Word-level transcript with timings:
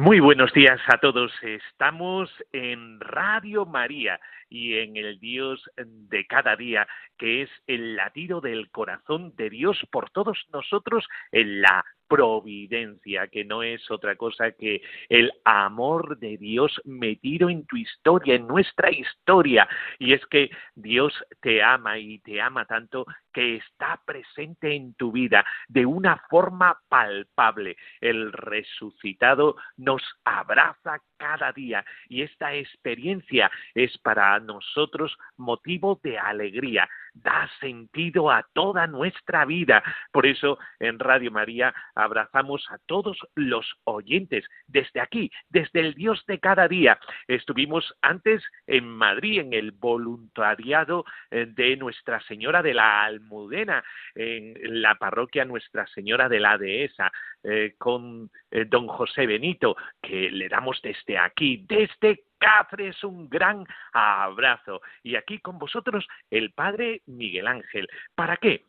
Muy 0.00 0.18
buenos 0.18 0.50
días 0.54 0.80
a 0.86 0.96
todos. 0.96 1.30
Estamos 1.42 2.30
en 2.54 2.98
Radio 3.00 3.66
María 3.66 4.18
y 4.48 4.78
en 4.78 4.96
el 4.96 5.20
Dios 5.20 5.62
de 5.76 6.26
cada 6.26 6.56
día, 6.56 6.88
que 7.18 7.42
es 7.42 7.50
el 7.66 7.96
latido 7.96 8.40
del 8.40 8.70
corazón 8.70 9.36
de 9.36 9.50
Dios 9.50 9.78
por 9.92 10.08
todos 10.08 10.38
nosotros 10.54 11.06
en 11.32 11.60
la 11.60 11.84
providencia, 12.10 13.28
que 13.28 13.44
no 13.44 13.62
es 13.62 13.88
otra 13.88 14.16
cosa 14.16 14.50
que 14.50 14.82
el 15.08 15.32
amor 15.44 16.18
de 16.18 16.36
Dios 16.36 16.82
metido 16.84 17.48
en 17.48 17.64
tu 17.66 17.76
historia, 17.76 18.34
en 18.34 18.48
nuestra 18.48 18.90
historia. 18.90 19.68
Y 20.00 20.12
es 20.12 20.26
que 20.26 20.50
Dios 20.74 21.14
te 21.40 21.62
ama 21.62 21.98
y 21.98 22.18
te 22.18 22.40
ama 22.40 22.64
tanto 22.64 23.06
que 23.32 23.56
está 23.56 24.00
presente 24.04 24.74
en 24.74 24.94
tu 24.94 25.12
vida 25.12 25.46
de 25.68 25.86
una 25.86 26.16
forma 26.28 26.80
palpable. 26.88 27.76
El 28.00 28.32
resucitado 28.32 29.54
nos 29.76 30.02
abraza 30.24 30.98
cada 31.20 31.52
día 31.52 31.84
y 32.08 32.22
esta 32.22 32.54
experiencia 32.54 33.50
es 33.74 33.96
para 33.98 34.40
nosotros 34.40 35.16
motivo 35.36 36.00
de 36.02 36.18
alegría, 36.18 36.88
da 37.12 37.48
sentido 37.60 38.30
a 38.30 38.46
toda 38.54 38.86
nuestra 38.86 39.44
vida. 39.44 39.82
Por 40.12 40.26
eso 40.26 40.58
en 40.78 40.98
Radio 40.98 41.30
María 41.30 41.74
abrazamos 41.94 42.66
a 42.70 42.78
todos 42.86 43.18
los 43.34 43.66
oyentes 43.84 44.44
desde 44.66 45.00
aquí, 45.00 45.30
desde 45.50 45.80
el 45.80 45.94
Dios 45.94 46.24
de 46.26 46.38
cada 46.38 46.66
día. 46.68 46.98
Estuvimos 47.28 47.94
antes 48.00 48.42
en 48.66 48.88
Madrid 48.88 49.40
en 49.40 49.52
el 49.52 49.72
voluntariado 49.72 51.04
eh, 51.30 51.46
de 51.46 51.76
Nuestra 51.76 52.20
Señora 52.22 52.62
de 52.62 52.72
la 52.72 53.04
Almudena, 53.04 53.84
en 54.14 54.80
la 54.80 54.94
parroquia 54.94 55.44
Nuestra 55.44 55.86
Señora 55.88 56.28
de 56.28 56.40
la 56.40 56.56
Dehesa, 56.56 57.12
eh, 57.42 57.74
con 57.78 58.30
eh, 58.50 58.64
don 58.66 58.86
José 58.86 59.26
Benito, 59.26 59.76
que 60.02 60.30
le 60.30 60.48
damos 60.48 60.80
aquí, 61.18 61.64
desde 61.68 62.24
Cáceres, 62.38 63.04
un 63.04 63.28
gran 63.28 63.66
abrazo. 63.92 64.80
Y 65.02 65.16
aquí 65.16 65.38
con 65.40 65.58
vosotros 65.58 66.06
el 66.30 66.52
Padre 66.52 67.02
Miguel 67.06 67.46
Ángel. 67.46 67.88
¿Para 68.14 68.36
qué? 68.38 68.64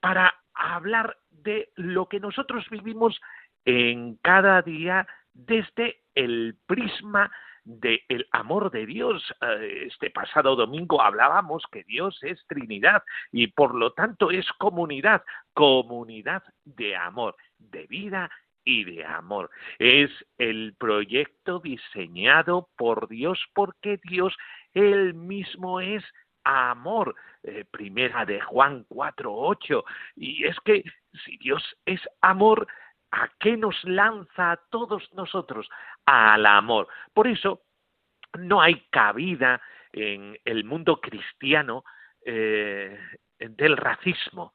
Para 0.00 0.34
hablar 0.52 1.16
de 1.30 1.70
lo 1.76 2.06
que 2.06 2.20
nosotros 2.20 2.68
vivimos 2.70 3.20
en 3.64 4.16
cada 4.16 4.60
día 4.62 5.06
desde 5.32 6.02
el 6.14 6.56
prisma 6.66 7.30
del 7.64 8.28
amor 8.30 8.70
de 8.70 8.86
Dios. 8.86 9.22
Eh, 9.40 9.86
este 9.86 10.10
pasado 10.10 10.54
domingo 10.54 11.00
hablábamos 11.02 11.64
que 11.72 11.82
Dios 11.84 12.18
es 12.22 12.44
Trinidad 12.46 13.02
y 13.32 13.48
por 13.48 13.74
lo 13.74 13.92
tanto 13.92 14.30
es 14.30 14.46
comunidad, 14.58 15.22
comunidad 15.54 16.42
de 16.64 16.94
amor, 16.94 17.36
de 17.58 17.86
vida 17.86 18.30
y 18.64 18.84
de 18.84 19.04
amor. 19.04 19.50
Es 19.78 20.10
el 20.38 20.74
proyecto 20.78 21.60
diseñado 21.60 22.68
por 22.76 23.08
Dios 23.08 23.38
porque 23.54 24.00
Dios 24.02 24.34
él 24.72 25.14
mismo 25.14 25.80
es 25.80 26.04
amor. 26.44 27.14
Eh, 27.42 27.64
primera 27.70 28.24
de 28.24 28.40
Juan 28.40 28.86
4.8. 28.88 29.84
Y 30.16 30.44
es 30.46 30.58
que 30.60 30.82
si 31.24 31.36
Dios 31.38 31.62
es 31.86 32.00
amor, 32.20 32.66
¿a 33.12 33.28
qué 33.38 33.56
nos 33.56 33.82
lanza 33.84 34.52
a 34.52 34.60
todos 34.70 35.12
nosotros? 35.14 35.68
Al 36.06 36.46
amor. 36.46 36.88
Por 37.12 37.28
eso 37.28 37.62
no 38.38 38.60
hay 38.60 38.80
cabida 38.90 39.60
en 39.92 40.38
el 40.44 40.64
mundo 40.64 41.00
cristiano 41.00 41.84
eh, 42.24 42.98
del 43.38 43.76
racismo. 43.76 44.54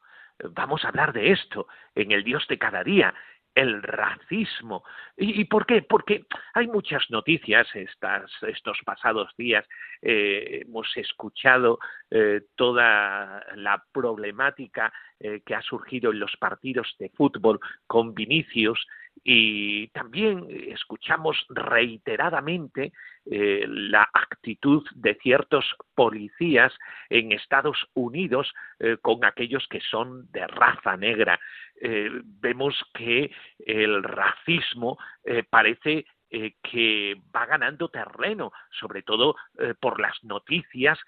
Vamos 0.51 0.83
a 0.83 0.89
hablar 0.89 1.13
de 1.13 1.31
esto 1.31 1.67
en 1.95 2.11
el 2.11 2.23
Dios 2.23 2.45
de 2.47 2.57
cada 2.57 2.83
día 2.83 3.13
el 3.55 3.81
racismo. 3.83 4.83
¿Y, 5.17 5.43
por 5.45 5.65
qué? 5.65 5.81
Porque 5.81 6.25
hay 6.53 6.67
muchas 6.67 7.03
noticias 7.09 7.67
estas, 7.73 8.31
estos 8.43 8.77
pasados 8.85 9.31
días. 9.37 9.65
Eh, 10.01 10.61
hemos 10.65 10.87
escuchado 10.95 11.79
eh, 12.09 12.41
toda 12.55 13.43
la 13.55 13.83
problemática 13.91 14.93
eh, 15.19 15.41
que 15.45 15.55
ha 15.55 15.61
surgido 15.61 16.11
en 16.11 16.19
los 16.19 16.35
partidos 16.37 16.95
de 16.99 17.09
fútbol 17.09 17.59
con 17.87 18.13
Vinicius 18.13 18.87
y 19.23 19.87
también 19.89 20.45
escuchamos 20.49 21.45
reiteradamente 21.49 22.91
eh, 23.25 23.65
la 23.67 24.09
actitud 24.13 24.83
de 24.95 25.15
ciertos 25.15 25.65
policías 25.93 26.73
en 27.09 27.31
Estados 27.31 27.77
Unidos 27.93 28.51
eh, 28.79 28.97
con 29.01 29.23
aquellos 29.23 29.67
que 29.67 29.81
son 29.81 30.31
de 30.31 30.47
raza 30.47 30.97
negra. 30.97 31.39
Eh, 31.81 32.09
vemos 32.23 32.75
que 32.93 33.31
el 33.59 34.03
racismo 34.03 34.97
parece 35.49 36.05
que 36.29 37.15
va 37.35 37.45
ganando 37.45 37.89
terreno, 37.89 38.51
sobre 38.79 39.01
todo 39.01 39.35
por 39.79 39.99
las 39.99 40.23
noticias 40.23 40.99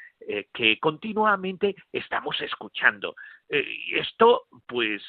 que 0.53 0.79
continuamente 0.79 1.75
estamos 1.91 2.39
escuchando. 2.41 3.15
y 3.49 3.99
esto, 3.99 4.43
pues, 4.67 5.03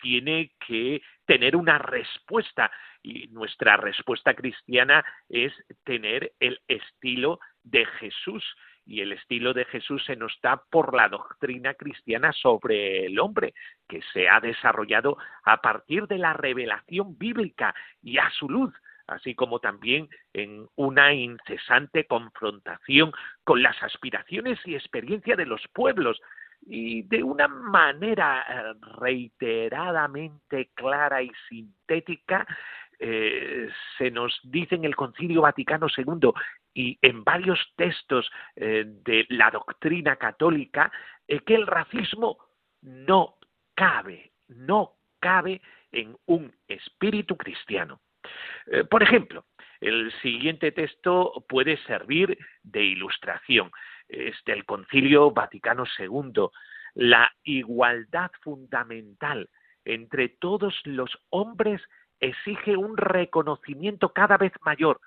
tiene 0.00 0.52
que 0.66 1.00
tener 1.26 1.56
una 1.56 1.78
respuesta 1.78 2.70
y 3.04 3.28
nuestra 3.28 3.76
respuesta 3.76 4.34
cristiana 4.34 5.04
es 5.28 5.52
tener 5.84 6.32
el 6.40 6.60
estilo 6.66 7.38
de 7.62 7.84
Jesús 7.84 8.42
y 8.86 9.00
el 9.00 9.12
estilo 9.12 9.54
de 9.54 9.64
Jesús 9.66 10.04
se 10.04 10.16
nos 10.16 10.38
da 10.42 10.62
por 10.70 10.94
la 10.94 11.08
doctrina 11.08 11.74
cristiana 11.74 12.32
sobre 12.32 13.06
el 13.06 13.18
hombre, 13.18 13.54
que 13.88 14.00
se 14.12 14.28
ha 14.28 14.40
desarrollado 14.40 15.16
a 15.44 15.60
partir 15.60 16.06
de 16.06 16.18
la 16.18 16.32
revelación 16.34 17.16
bíblica 17.16 17.74
y 18.02 18.18
a 18.18 18.30
su 18.30 18.48
luz, 18.48 18.74
así 19.06 19.34
como 19.34 19.58
también 19.60 20.08
en 20.32 20.68
una 20.76 21.12
incesante 21.12 22.06
confrontación 22.06 23.12
con 23.44 23.62
las 23.62 23.80
aspiraciones 23.82 24.58
y 24.64 24.74
experiencia 24.74 25.36
de 25.36 25.46
los 25.46 25.62
pueblos, 25.72 26.20
y 26.66 27.02
de 27.02 27.22
una 27.22 27.48
manera 27.48 28.44
eh, 28.48 28.74
reiteradamente 28.98 30.70
clara 30.74 31.22
y 31.22 31.30
sintética 31.48 32.46
eh, 32.98 33.68
se 33.98 34.10
nos 34.10 34.38
dice 34.44 34.76
en 34.76 34.84
el 34.84 34.96
Concilio 34.96 35.42
Vaticano 35.42 35.88
II 35.94 36.30
y 36.72 36.98
en 37.02 37.24
varios 37.24 37.58
textos 37.76 38.30
eh, 38.56 38.84
de 38.86 39.26
la 39.30 39.50
doctrina 39.50 40.16
católica 40.16 40.90
que 41.26 41.54
el 41.54 41.66
racismo 41.66 42.38
no 42.82 43.36
cabe, 43.74 44.32
no 44.48 44.92
cabe 45.18 45.60
en 45.90 46.16
un 46.26 46.52
espíritu 46.68 47.36
cristiano. 47.36 48.00
Por 48.90 49.02
ejemplo, 49.02 49.44
el 49.80 50.12
siguiente 50.22 50.72
texto 50.72 51.44
puede 51.48 51.76
servir 51.84 52.38
de 52.62 52.82
ilustración. 52.82 53.70
Es 54.08 54.36
del 54.46 54.64
Concilio 54.64 55.30
Vaticano 55.30 55.84
II, 55.98 56.48
la 56.94 57.30
igualdad 57.42 58.30
fundamental 58.42 59.48
entre 59.84 60.28
todos 60.28 60.74
los 60.84 61.10
hombres 61.30 61.82
exige 62.20 62.76
un 62.76 62.96
reconocimiento 62.96 64.12
cada 64.12 64.38
vez 64.38 64.52
mayor, 64.64 65.00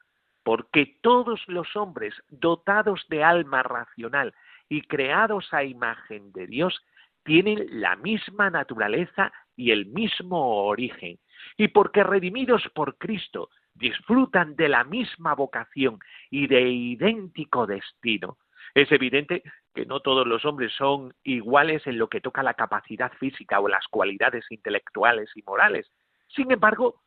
porque 0.43 0.97
todos 1.01 1.41
los 1.47 1.75
hombres 1.75 2.13
dotados 2.29 3.05
de 3.09 3.23
alma 3.23 3.63
racional 3.63 4.33
y 4.69 4.81
creados 4.81 5.53
a 5.53 5.63
imagen 5.63 6.31
de 6.33 6.47
Dios 6.47 6.79
tienen 7.23 7.65
la 7.69 7.95
misma 7.95 8.49
naturaleza 8.49 9.31
y 9.55 9.71
el 9.71 9.87
mismo 9.87 10.65
origen, 10.65 11.17
y 11.57 11.69
porque 11.69 12.03
redimidos 12.03 12.63
por 12.73 12.97
Cristo 12.97 13.49
disfrutan 13.73 14.55
de 14.55 14.69
la 14.69 14.83
misma 14.83 15.35
vocación 15.35 15.99
y 16.29 16.47
de 16.47 16.69
idéntico 16.69 17.67
destino. 17.67 18.37
Es 18.73 18.91
evidente 18.91 19.43
que 19.73 19.85
no 19.85 19.99
todos 20.01 20.27
los 20.27 20.45
hombres 20.45 20.73
son 20.73 21.13
iguales 21.23 21.85
en 21.87 21.97
lo 21.97 22.09
que 22.09 22.21
toca 22.21 22.43
la 22.43 22.53
capacidad 22.53 23.11
física 23.13 23.59
o 23.59 23.67
las 23.67 23.87
cualidades 23.87 24.45
intelectuales 24.49 25.29
y 25.35 25.43
morales. 25.43 25.89
Sin 26.27 26.51
embargo, 26.51 27.01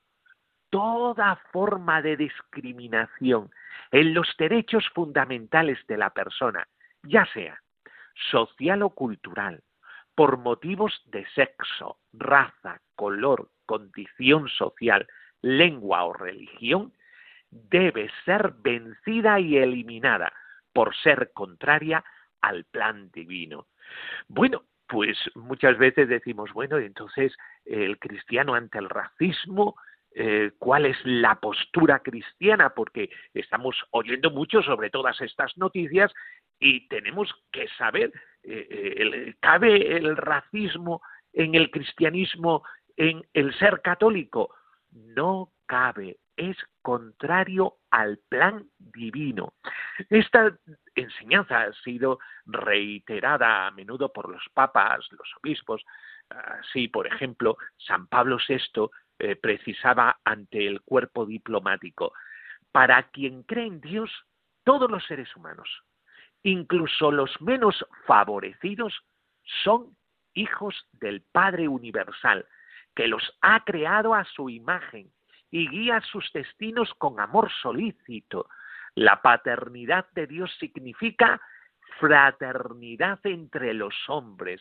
toda 0.71 1.37
forma 1.53 2.01
de 2.01 2.17
discriminación 2.17 3.51
en 3.91 4.15
los 4.15 4.35
derechos 4.39 4.89
fundamentales 4.95 5.79
de 5.87 5.97
la 5.97 6.11
persona, 6.11 6.67
ya 7.03 7.27
sea 7.27 7.61
social 8.31 8.83
o 8.83 8.91
cultural, 8.91 9.63
por 10.15 10.39
motivos 10.39 11.03
de 11.07 11.27
sexo, 11.31 11.99
raza, 12.13 12.81
color, 12.95 13.49
condición 13.71 14.49
social, 14.49 15.07
lengua 15.43 16.03
o 16.03 16.13
religión, 16.13 16.93
debe 17.53 18.11
ser 18.25 18.53
vencida 18.59 19.39
y 19.39 19.59
eliminada 19.59 20.33
por 20.73 20.93
ser 20.97 21.31
contraria 21.33 22.03
al 22.41 22.65
plan 22.65 23.13
divino. 23.13 23.69
Bueno, 24.27 24.65
pues 24.89 25.17
muchas 25.37 25.79
veces 25.79 26.09
decimos, 26.09 26.53
bueno, 26.53 26.79
entonces 26.79 27.33
el 27.65 27.97
cristiano 28.01 28.55
ante 28.55 28.79
el 28.79 28.89
racismo, 28.89 29.77
eh, 30.17 30.51
cuál 30.59 30.87
es 30.87 30.97
la 31.05 31.37
postura 31.37 32.01
cristiana, 32.01 32.71
porque 32.71 33.09
estamos 33.35 33.77
oyendo 33.93 34.33
mucho 34.33 34.63
sobre 34.63 34.91
todas 34.91 35.21
estas 35.21 35.57
noticias 35.57 36.13
y 36.59 36.89
tenemos 36.89 37.33
que 37.53 37.69
saber, 37.79 38.11
eh, 38.43 39.35
¿cabe 39.39 39.97
el 39.97 40.17
racismo 40.17 41.03
en 41.33 41.55
el 41.55 41.71
cristianismo, 41.71 42.65
en 43.01 43.27
el 43.33 43.55
ser 43.59 43.81
católico? 43.81 44.55
No 44.93 45.53
cabe, 45.65 46.19
es 46.37 46.57
contrario 46.83 47.77
al 47.91 48.19
plan 48.29 48.69
divino. 48.79 49.55
Esta 50.11 50.55
enseñanza 50.95 51.63
ha 51.63 51.73
sido 51.83 52.19
reiterada 52.45 53.67
a 53.67 53.71
menudo 53.71 54.13
por 54.13 54.29
los 54.29 54.43
papas, 54.53 55.11
los 55.13 55.29
obispos. 55.43 55.83
Así, 56.29 56.89
por 56.89 57.07
ejemplo, 57.07 57.57
San 57.79 58.07
Pablo 58.07 58.37
VI 58.47 58.91
eh, 59.19 59.35
precisaba 59.35 60.21
ante 60.23 60.67
el 60.67 60.83
cuerpo 60.83 61.25
diplomático, 61.25 62.13
para 62.71 63.05
quien 63.05 63.45
cree 63.45 63.67
en 63.67 63.81
Dios, 63.81 64.11
todos 64.63 64.91
los 64.91 65.05
seres 65.07 65.35
humanos, 65.35 65.69
incluso 66.43 67.11
los 67.11 67.31
menos 67.41 67.83
favorecidos, 68.07 68.95
son 69.65 69.97
hijos 70.35 70.87
del 70.93 71.23
Padre 71.33 71.67
Universal, 71.67 72.47
que 72.95 73.09
los 73.09 73.37
ha 73.41 73.65
creado 73.65 74.15
a 74.15 74.25
su 74.25 74.51
imagen 74.51 75.11
y 75.51 75.69
guía 75.69 76.01
sus 76.01 76.31
destinos 76.33 76.93
con 76.99 77.21
amor 77.21 77.51
solícito. 77.63 78.49
La 78.95 79.23
paternidad 79.23 80.07
de 80.13 80.27
Dios 80.27 80.55
significa 80.59 81.41
fraternidad 81.99 83.21
entre 83.25 83.75
los 83.75 83.95
hombres. 84.09 84.61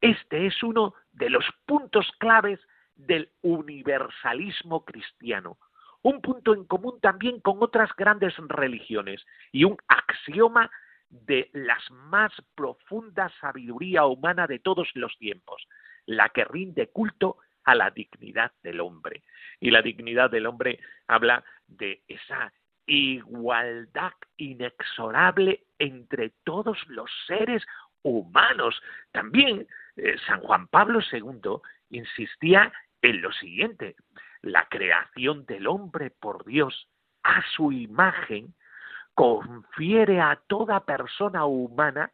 Este 0.00 0.46
es 0.46 0.62
uno 0.62 0.94
de 1.12 1.30
los 1.30 1.44
puntos 1.66 2.10
claves 2.18 2.60
del 2.94 3.30
universalismo 3.42 4.84
cristiano, 4.84 5.58
un 6.02 6.20
punto 6.20 6.54
en 6.54 6.64
común 6.64 7.00
también 7.00 7.40
con 7.40 7.58
otras 7.60 7.90
grandes 7.96 8.34
religiones 8.36 9.24
y 9.52 9.64
un 9.64 9.76
axioma 9.88 10.70
de 11.08 11.50
las 11.52 11.90
más 11.90 12.32
profundas 12.54 13.32
sabiduría 13.40 14.04
humana 14.04 14.46
de 14.46 14.58
todos 14.58 14.88
los 14.94 15.16
tiempos, 15.18 15.66
la 16.06 16.28
que 16.28 16.44
rinde 16.44 16.88
culto 16.88 17.38
a 17.64 17.74
la 17.74 17.90
dignidad 17.90 18.52
del 18.62 18.80
hombre. 18.80 19.22
Y 19.60 19.70
la 19.70 19.82
dignidad 19.82 20.30
del 20.30 20.46
hombre 20.46 20.78
habla 21.06 21.44
de 21.66 22.02
esa 22.08 22.52
igualdad 22.86 24.12
inexorable 24.36 25.64
entre 25.78 26.30
todos 26.44 26.78
los 26.88 27.10
seres 27.26 27.64
humanos. 28.02 28.80
También 29.12 29.66
eh, 29.96 30.16
San 30.26 30.40
Juan 30.40 30.68
Pablo 30.68 31.00
II 31.10 31.60
insistía 31.90 32.72
en 33.04 33.20
lo 33.20 33.32
siguiente, 33.32 33.96
la 34.40 34.66
creación 34.68 35.44
del 35.44 35.66
hombre 35.66 36.10
por 36.10 36.44
Dios 36.44 36.88
a 37.22 37.42
su 37.54 37.70
imagen 37.70 38.54
confiere 39.14 40.20
a 40.20 40.40
toda 40.46 40.84
persona 40.84 41.44
humana 41.44 42.10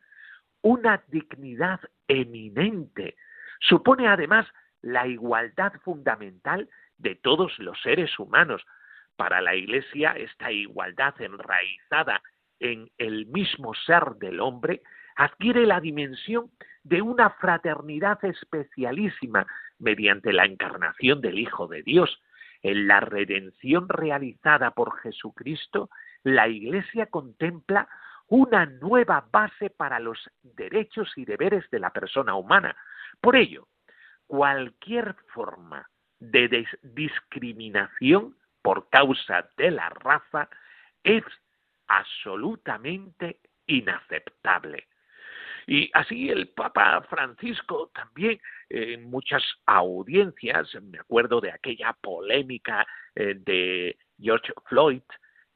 una 0.63 1.03
dignidad 1.09 1.81
eminente. 2.09 3.17
Supone 3.61 4.09
además 4.09 4.47
la 4.83 5.07
igualdad 5.07 5.73
fundamental 5.85 6.69
de 6.99 7.15
todos 7.15 7.59
los 7.59 7.81
seres 7.83 8.19
humanos. 8.19 8.62
Para 9.17 9.41
la 9.41 9.55
Iglesia, 9.55 10.12
esta 10.12 10.51
igualdad 10.51 11.15
enraizada 11.21 12.23
en 12.59 12.91
el 12.99 13.27
mismo 13.27 13.75
ser 13.75 14.17
del 14.17 14.41
hombre 14.41 14.83
adquiere 15.17 15.67
la 15.67 15.81
dimensión 15.81 16.51
de 16.83 17.03
una 17.03 17.31
fraternidad 17.31 18.25
especialísima 18.25 19.47
mediante 19.79 20.33
la 20.33 20.45
encarnación 20.45 21.21
del 21.21 21.39
Hijo 21.39 21.67
de 21.67 21.83
Dios. 21.83 22.23
En 22.62 22.87
la 22.87 23.01
redención 23.01 23.89
realizada 23.89 24.71
por 24.73 24.99
Jesucristo, 25.01 25.91
la 26.23 26.49
Iglesia 26.49 27.07
contempla 27.07 27.89
una 28.31 28.65
nueva 28.65 29.27
base 29.31 29.71
para 29.71 29.99
los 29.99 30.19
derechos 30.43 31.12
y 31.17 31.25
deberes 31.25 31.69
de 31.71 31.81
la 31.81 31.91
persona 31.91 32.35
humana. 32.35 32.77
Por 33.21 33.37
ello, 33.37 33.67
cualquier 34.27 35.17
forma 35.35 35.88
de 36.21 36.67
discriminación 36.82 38.37
por 38.62 38.88
causa 38.88 39.49
de 39.56 39.73
la 39.73 39.88
raza 39.88 40.49
es 41.03 41.25
absolutamente 41.88 43.41
inaceptable. 43.67 44.87
Y 45.67 45.91
así 45.93 46.31
el 46.31 46.49
Papa 46.49 47.03
Francisco 47.11 47.91
también 47.93 48.41
en 48.69 49.11
muchas 49.11 49.43
audiencias, 49.67 50.73
me 50.83 51.00
acuerdo 51.00 51.41
de 51.41 51.50
aquella 51.50 51.93
polémica 52.00 52.87
eh, 53.17 53.35
de 53.37 53.99
George 54.21 54.53
Floyd, 54.67 55.03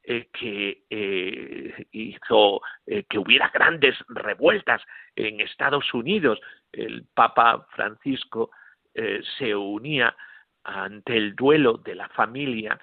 eh, 0.05 0.29
que 0.33 0.85
eh, 0.91 1.87
hizo 1.93 2.61
que 3.09 3.19
hubiera 3.19 3.51
grandes 3.51 3.97
revueltas 4.09 4.83
en 5.17 5.41
Estados 5.41 5.93
Unidos. 5.95 6.41
El 6.73 7.07
Papa 7.15 7.67
Francisco 7.71 8.51
se 9.39 9.55
unía 9.57 10.15
ante 10.63 11.17
el 11.17 11.35
duelo 11.35 11.79
de 11.79 11.97
la 11.97 12.09
familia 12.11 12.79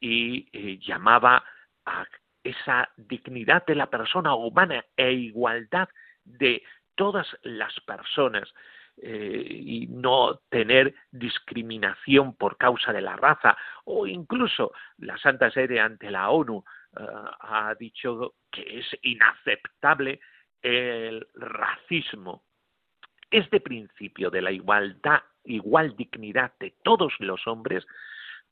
y 0.00 0.78
llamaba 0.78 1.44
a 1.84 2.06
esa 2.42 2.88
dignidad 2.96 3.66
de 3.66 3.74
la 3.74 3.90
persona 3.90 4.34
humana 4.34 4.84
e 4.96 5.12
igualdad 5.12 5.88
de 6.24 6.62
todas 6.94 7.26
las 7.42 7.78
personas 7.80 8.52
eh, 8.96 9.46
y 9.48 9.86
no 9.86 10.40
tener 10.50 10.94
discriminación 11.10 12.34
por 12.34 12.56
causa 12.58 12.92
de 12.92 13.00
la 13.00 13.16
raza 13.16 13.56
o 13.84 14.06
incluso 14.06 14.72
la 14.98 15.16
Santa 15.18 15.50
Sede 15.50 15.80
ante 15.80 16.10
la 16.10 16.30
ONU 16.30 16.64
eh, 16.98 17.04
ha 17.40 17.74
dicho 17.78 18.34
que 18.50 18.80
es 18.80 18.86
inaceptable 19.02 20.20
el 20.62 21.26
racismo. 21.34 22.44
Este 23.30 23.60
principio 23.60 24.30
de 24.30 24.42
la 24.42 24.50
igualdad, 24.50 25.22
igual 25.44 25.96
dignidad 25.96 26.52
de 26.58 26.74
todos 26.82 27.14
los 27.20 27.46
hombres, 27.46 27.86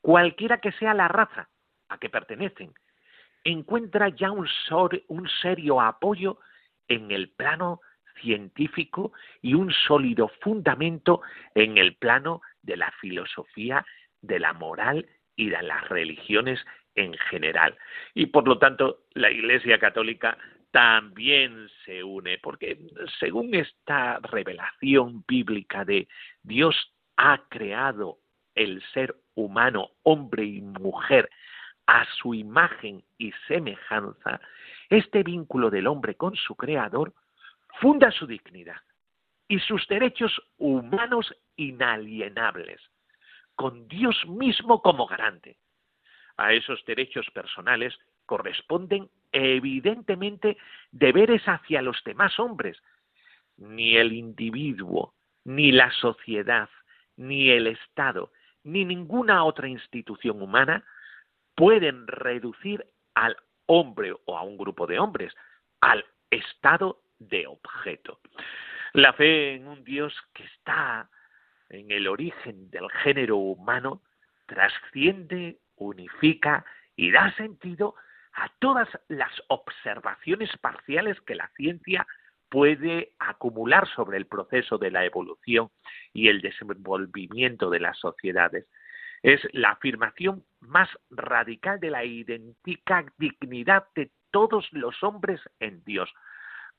cualquiera 0.01 0.59
que 0.59 0.71
sea 0.71 0.93
la 0.93 1.07
raza 1.07 1.49
a 1.89 1.97
que 1.97 2.09
pertenecen, 2.09 2.73
encuentra 3.43 4.09
ya 4.09 4.31
un, 4.31 4.47
un 5.07 5.29
serio 5.41 5.81
apoyo 5.81 6.39
en 6.87 7.11
el 7.11 7.29
plano 7.29 7.81
científico 8.21 9.13
y 9.41 9.53
un 9.53 9.71
sólido 9.71 10.29
fundamento 10.41 11.21
en 11.55 11.77
el 11.77 11.95
plano 11.95 12.41
de 12.61 12.77
la 12.77 12.91
filosofía, 12.99 13.85
de 14.21 14.39
la 14.39 14.53
moral 14.53 15.07
y 15.35 15.49
de 15.49 15.61
las 15.63 15.87
religiones 15.89 16.59
en 16.95 17.13
general. 17.29 17.77
Y 18.13 18.27
por 18.27 18.47
lo 18.47 18.57
tanto, 18.57 19.05
la 19.13 19.31
Iglesia 19.31 19.79
Católica 19.79 20.37
también 20.71 21.67
se 21.85 22.03
une, 22.03 22.37
porque 22.37 22.77
según 23.19 23.55
esta 23.55 24.19
revelación 24.19 25.23
bíblica 25.27 25.83
de 25.85 26.07
Dios 26.43 26.75
ha 27.17 27.41
creado 27.49 28.19
el 28.55 28.83
ser 28.93 29.15
humano, 29.35 29.91
hombre 30.03 30.43
y 30.43 30.61
mujer, 30.61 31.29
a 31.87 32.05
su 32.21 32.35
imagen 32.35 33.03
y 33.17 33.31
semejanza, 33.47 34.39
este 34.89 35.23
vínculo 35.23 35.69
del 35.69 35.87
hombre 35.87 36.15
con 36.15 36.35
su 36.35 36.55
creador 36.55 37.13
funda 37.79 38.11
su 38.11 38.27
dignidad 38.27 38.81
y 39.47 39.59
sus 39.59 39.87
derechos 39.87 40.31
humanos 40.57 41.33
inalienables, 41.55 42.81
con 43.55 43.87
Dios 43.87 44.15
mismo 44.27 44.81
como 44.81 45.07
garante. 45.07 45.57
A 46.37 46.53
esos 46.53 46.83
derechos 46.85 47.29
personales 47.31 47.97
corresponden 48.25 49.09
evidentemente 49.31 50.57
deberes 50.91 51.43
hacia 51.45 51.81
los 51.81 52.01
demás 52.03 52.39
hombres. 52.39 52.77
Ni 53.57 53.97
el 53.97 54.13
individuo, 54.13 55.13
ni 55.43 55.71
la 55.71 55.91
sociedad, 55.91 56.69
ni 57.17 57.49
el 57.49 57.67
Estado, 57.67 58.31
ni 58.63 58.85
ninguna 58.85 59.43
otra 59.43 59.67
institución 59.67 60.41
humana 60.41 60.85
pueden 61.55 62.07
reducir 62.07 62.85
al 63.15 63.35
hombre 63.65 64.13
o 64.25 64.37
a 64.37 64.43
un 64.43 64.57
grupo 64.57 64.87
de 64.87 64.99
hombres 64.99 65.35
al 65.81 66.05
estado 66.29 67.01
de 67.19 67.47
objeto. 67.47 68.19
La 68.93 69.13
fe 69.13 69.55
en 69.55 69.67
un 69.67 69.83
Dios 69.83 70.13
que 70.33 70.43
está 70.43 71.09
en 71.69 71.91
el 71.91 72.07
origen 72.07 72.69
del 72.71 72.89
género 73.03 73.37
humano 73.37 74.01
trasciende, 74.47 75.59
unifica 75.75 76.65
y 76.95 77.11
da 77.11 77.33
sentido 77.35 77.95
a 78.33 78.49
todas 78.59 78.87
las 79.07 79.31
observaciones 79.47 80.49
parciales 80.57 81.19
que 81.21 81.35
la 81.35 81.49
ciencia 81.55 82.07
puede 82.49 83.13
acumular 83.19 83.87
sobre 83.95 84.17
el 84.17 84.25
proceso 84.25 84.77
de 84.77 84.91
la 84.91 85.05
evolución 85.05 85.69
y 86.13 86.29
el 86.29 86.41
desenvolvimiento 86.41 87.69
de 87.69 87.79
las 87.79 87.97
sociedades. 87.99 88.67
Es 89.21 89.41
la 89.53 89.71
afirmación 89.71 90.43
más 90.59 90.89
radical 91.09 91.79
de 91.79 91.91
la 91.91 92.03
idéntica 92.05 93.05
dignidad 93.17 93.85
de 93.95 94.11
todos 94.31 94.67
los 94.71 95.03
hombres 95.03 95.41
en 95.59 95.83
Dios. 95.83 96.09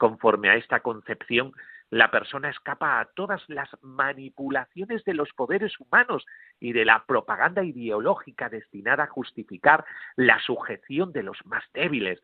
Conforme 0.01 0.49
a 0.49 0.55
esta 0.55 0.81
concepción, 0.81 1.53
la 1.91 2.11
persona 2.11 2.49
escapa 2.49 3.01
a 3.01 3.05
todas 3.05 3.47
las 3.49 3.69
manipulaciones 3.83 5.05
de 5.05 5.13
los 5.13 5.31
poderes 5.35 5.79
humanos 5.79 6.25
y 6.59 6.73
de 6.73 6.87
la 6.87 7.05
propaganda 7.05 7.63
ideológica 7.63 8.49
destinada 8.49 9.05
a 9.05 9.09
justificar 9.09 9.85
la 10.17 10.41
sujeción 10.41 11.13
de 11.13 11.23
los 11.23 11.37
más 11.45 11.63
débiles. 11.75 12.19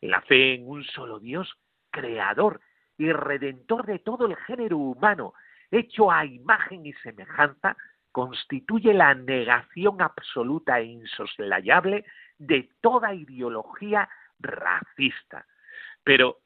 La 0.00 0.20
fe 0.22 0.54
en 0.54 0.68
un 0.68 0.82
solo 0.82 1.20
Dios, 1.20 1.54
creador 1.92 2.60
y 2.98 3.12
redentor 3.12 3.86
de 3.86 4.00
todo 4.00 4.26
el 4.26 4.34
género 4.34 4.78
humano, 4.78 5.32
hecho 5.70 6.10
a 6.10 6.24
imagen 6.24 6.86
y 6.86 6.92
semejanza, 6.94 7.76
constituye 8.10 8.94
la 8.94 9.14
negación 9.14 10.02
absoluta 10.02 10.80
e 10.80 10.86
insoslayable 10.86 12.04
de 12.38 12.68
toda 12.80 13.14
ideología 13.14 14.08
racista. 14.40 15.46
Pero 16.02 16.41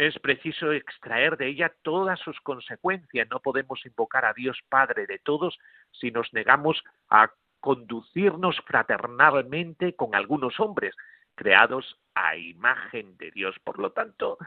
es 0.00 0.18
preciso 0.18 0.72
extraer 0.72 1.36
de 1.36 1.48
ella 1.48 1.70
todas 1.82 2.18
sus 2.20 2.40
consecuencias. 2.40 3.28
No 3.30 3.40
podemos 3.40 3.84
invocar 3.84 4.24
a 4.24 4.32
Dios 4.32 4.58
Padre 4.70 5.06
de 5.06 5.18
todos 5.18 5.58
si 5.92 6.10
nos 6.10 6.32
negamos 6.32 6.82
a 7.10 7.30
conducirnos 7.60 8.58
fraternalmente 8.66 9.94
con 9.94 10.14
algunos 10.14 10.58
hombres 10.58 10.96
creados 11.34 12.00
a 12.14 12.34
imagen 12.34 13.18
de 13.18 13.30
Dios. 13.30 13.54
Por 13.62 13.78
lo 13.78 13.92
tanto, 13.92 14.38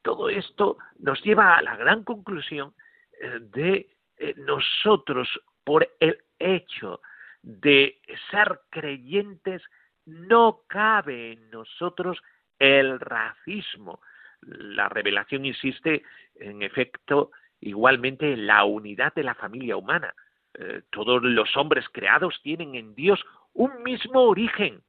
todo 0.00 0.30
esto 0.30 0.78
nos 0.98 1.22
lleva 1.22 1.56
a 1.56 1.62
la 1.62 1.76
gran 1.76 2.04
conclusión 2.04 2.72
eh, 3.20 3.38
de 3.38 3.90
eh, 4.16 4.34
nosotros, 4.38 5.28
por 5.62 5.86
el 6.00 6.16
hecho 6.38 7.02
de 7.42 8.00
ser 8.30 8.62
creyentes, 8.70 9.62
no 10.06 10.62
cabe 10.68 11.32
en 11.32 11.50
nosotros 11.50 12.22
el 12.58 12.98
racismo. 12.98 14.00
La 14.42 14.88
revelación 14.88 15.44
insiste, 15.44 16.02
en 16.36 16.62
efecto, 16.62 17.30
igualmente 17.60 18.32
en 18.32 18.46
la 18.46 18.64
unidad 18.64 19.14
de 19.14 19.22
la 19.22 19.34
familia 19.34 19.76
humana. 19.76 20.14
Eh, 20.54 20.82
todos 20.90 21.22
los 21.22 21.56
hombres 21.56 21.86
creados 21.92 22.40
tienen 22.42 22.74
en 22.74 22.94
Dios 22.94 23.24
un 23.54 23.82
mismo 23.82 24.22
origen, 24.22 24.82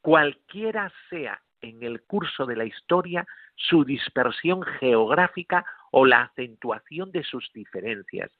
cualquiera 0.00 0.92
sea 1.10 1.40
en 1.60 1.82
el 1.82 2.02
curso 2.02 2.46
de 2.46 2.56
la 2.56 2.64
historia 2.64 3.26
su 3.56 3.84
dispersión 3.84 4.62
geográfica 4.62 5.64
o 5.90 6.06
la 6.06 6.22
acentuación 6.22 7.10
de 7.10 7.24
sus 7.24 7.50
diferencias. 7.52 8.30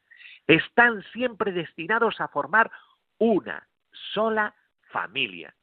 Están 0.46 1.02
siempre 1.12 1.52
destinados 1.52 2.20
a 2.20 2.28
formar 2.28 2.70
una 3.18 3.66
sola 4.14 4.54
familia, 4.90 5.54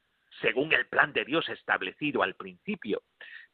según 0.41 0.73
el 0.73 0.85
plan 0.87 1.13
de 1.13 1.25
Dios 1.25 1.47
establecido 1.49 2.21
al 2.21 2.35
principio. 2.35 3.01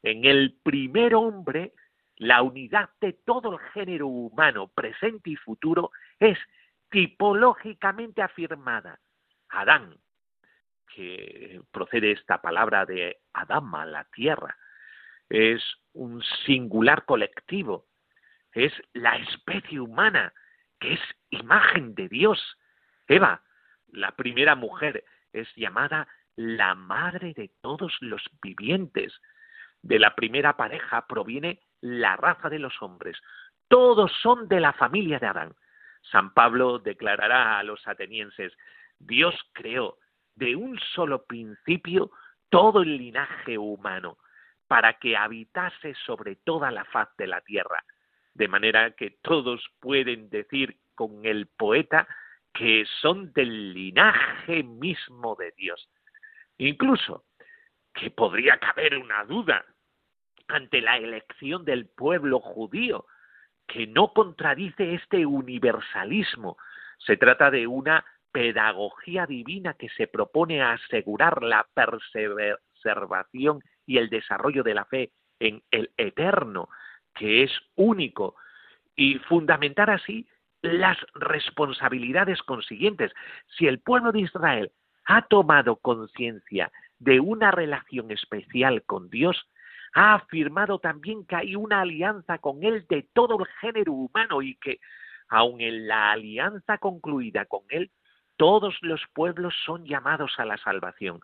En 0.02 0.24
el 0.24 0.58
primer 0.62 1.14
hombre, 1.14 1.72
la 2.16 2.42
unidad 2.42 2.90
de 3.00 3.12
todo 3.12 3.52
el 3.52 3.58
género 3.72 4.06
humano, 4.06 4.68
presente 4.68 5.30
y 5.30 5.36
futuro, 5.36 5.90
es 6.18 6.38
tipológicamente 6.90 8.22
afirmada. 8.22 8.98
Adán, 9.48 9.96
que 10.94 11.60
procede 11.70 12.12
esta 12.12 12.40
palabra 12.40 12.84
de 12.84 13.18
Adama, 13.32 13.86
la 13.86 14.04
tierra, 14.04 14.56
es 15.28 15.62
un 15.94 16.22
singular 16.44 17.04
colectivo, 17.04 17.86
es 18.52 18.72
la 18.92 19.16
especie 19.16 19.80
humana, 19.80 20.32
que 20.78 20.94
es 20.94 21.00
imagen 21.30 21.94
de 21.94 22.08
Dios. 22.08 22.58
Eva, 23.08 23.42
la 23.88 24.12
primera 24.12 24.54
mujer, 24.54 25.04
es 25.32 25.48
llamada 25.56 26.06
la 26.36 26.74
madre 26.74 27.32
de 27.34 27.50
todos 27.62 27.96
los 28.00 28.22
vivientes. 28.42 29.18
De 29.82 29.98
la 29.98 30.14
primera 30.14 30.56
pareja 30.56 31.06
proviene 31.06 31.60
la 31.80 32.16
raza 32.16 32.48
de 32.48 32.58
los 32.58 32.80
hombres. 32.80 33.18
Todos 33.68 34.12
son 34.22 34.48
de 34.48 34.60
la 34.60 34.72
familia 34.72 35.18
de 35.18 35.26
Adán. 35.26 35.54
San 36.10 36.32
Pablo 36.34 36.78
declarará 36.78 37.58
a 37.58 37.62
los 37.62 37.86
atenienses, 37.86 38.52
Dios 38.98 39.34
creó 39.52 39.98
de 40.34 40.56
un 40.56 40.78
solo 40.94 41.24
principio 41.24 42.10
todo 42.48 42.82
el 42.82 42.96
linaje 42.96 43.58
humano, 43.58 44.18
para 44.68 44.94
que 44.94 45.16
habitase 45.16 45.94
sobre 46.06 46.36
toda 46.36 46.70
la 46.70 46.84
faz 46.86 47.08
de 47.18 47.26
la 47.26 47.40
tierra, 47.42 47.84
de 48.34 48.48
manera 48.48 48.92
que 48.92 49.18
todos 49.22 49.62
pueden 49.80 50.30
decir 50.30 50.78
con 50.94 51.26
el 51.26 51.46
poeta 51.46 52.06
que 52.54 52.84
son 53.00 53.32
del 53.32 53.74
linaje 53.74 54.62
mismo 54.62 55.36
de 55.36 55.52
Dios. 55.56 55.88
Incluso 56.58 57.24
que 57.94 58.10
podría 58.10 58.58
caber 58.58 58.96
una 58.98 59.24
duda 59.24 59.64
ante 60.48 60.80
la 60.80 60.96
elección 60.96 61.64
del 61.64 61.86
pueblo 61.86 62.40
judío, 62.40 63.06
que 63.66 63.86
no 63.86 64.12
contradice 64.12 64.94
este 64.94 65.24
universalismo. 65.24 66.56
Se 66.98 67.16
trata 67.16 67.50
de 67.50 67.66
una 67.66 68.04
pedagogía 68.32 69.26
divina 69.26 69.74
que 69.74 69.88
se 69.90 70.06
propone 70.06 70.62
asegurar 70.62 71.42
la 71.42 71.66
preservación 71.74 73.62
y 73.86 73.98
el 73.98 74.08
desarrollo 74.08 74.62
de 74.62 74.74
la 74.74 74.84
fe 74.86 75.12
en 75.38 75.62
el 75.70 75.90
eterno, 75.96 76.68
que 77.14 77.42
es 77.42 77.52
único, 77.74 78.36
y 78.96 79.18
fundamentar 79.20 79.90
así 79.90 80.26
las 80.62 80.96
responsabilidades 81.14 82.42
consiguientes. 82.42 83.12
Si 83.56 83.66
el 83.66 83.80
pueblo 83.80 84.12
de 84.12 84.20
Israel 84.20 84.72
ha 85.04 85.22
tomado 85.22 85.76
conciencia 85.76 86.70
de 87.02 87.18
una 87.18 87.50
relación 87.50 88.12
especial 88.12 88.84
con 88.84 89.10
Dios, 89.10 89.48
ha 89.92 90.14
afirmado 90.14 90.78
también 90.78 91.26
que 91.26 91.34
hay 91.34 91.56
una 91.56 91.80
alianza 91.80 92.38
con 92.38 92.62
Él 92.62 92.86
de 92.88 93.08
todo 93.12 93.40
el 93.40 93.46
género 93.60 93.92
humano 93.92 94.40
y 94.40 94.54
que, 94.56 94.78
aun 95.28 95.60
en 95.60 95.88
la 95.88 96.12
alianza 96.12 96.78
concluida 96.78 97.44
con 97.46 97.62
Él, 97.70 97.90
todos 98.36 98.76
los 98.82 99.02
pueblos 99.14 99.52
son 99.66 99.84
llamados 99.84 100.32
a 100.38 100.44
la 100.44 100.56
salvación 100.58 101.20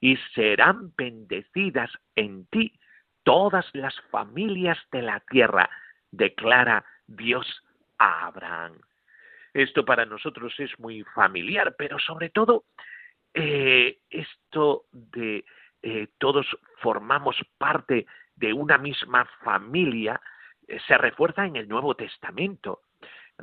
y 0.00 0.16
serán 0.34 0.92
bendecidas 0.96 1.90
en 2.16 2.46
ti 2.46 2.72
todas 3.22 3.66
las 3.72 3.94
familias 4.10 4.78
de 4.90 5.02
la 5.02 5.20
tierra, 5.30 5.70
declara 6.10 6.84
Dios 7.06 7.46
a 7.98 8.26
Abraham. 8.26 8.80
Esto 9.54 9.84
para 9.84 10.06
nosotros 10.06 10.52
es 10.58 10.76
muy 10.80 11.04
familiar, 11.14 11.74
pero 11.78 11.98
sobre 12.00 12.30
todo 12.30 12.64
eh, 13.34 13.98
esto 14.10 14.84
de 14.92 15.44
eh, 15.82 16.08
todos 16.18 16.46
formamos 16.78 17.36
parte 17.58 18.06
de 18.36 18.52
una 18.52 18.78
misma 18.78 19.26
familia 19.42 20.20
eh, 20.66 20.78
se 20.86 20.98
refuerza 20.98 21.46
en 21.46 21.56
el 21.56 21.68
Nuevo 21.68 21.94
Testamento 21.94 22.82